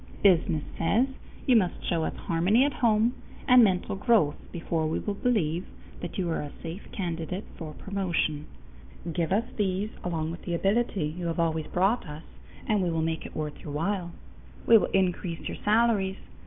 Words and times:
Business 0.23 0.63
says: 0.79 1.09
you 1.45 1.55
must 1.55 1.75
show 1.87 2.03
us 2.05 2.15
harmony 2.15 2.65
at 2.65 2.73
home 2.73 3.13
and 3.47 3.63
mental 3.63 3.95
growth 3.95 4.33
before 4.51 4.87
we 4.87 4.97
will 4.97 5.13
believe 5.13 5.67
that 5.99 6.17
you 6.17 6.27
are 6.31 6.41
a 6.41 6.51
safe 6.63 6.91
candidate 6.91 7.43
for 7.55 7.73
promotion. 7.75 8.47
Give 9.13 9.31
us 9.31 9.45
these 9.57 9.91
along 10.03 10.31
with 10.31 10.41
the 10.41 10.55
ability 10.55 11.03
you 11.05 11.27
have 11.27 11.39
always 11.39 11.67
brought 11.67 12.07
us, 12.07 12.23
and 12.67 12.81
we 12.81 12.89
will 12.89 13.03
make 13.03 13.27
it 13.27 13.35
worth 13.35 13.59
your 13.61 13.73
while. 13.73 14.13
We 14.65 14.75
will 14.79 14.87
increase 14.91 15.47
your 15.47 15.57
salaries. 15.63 16.17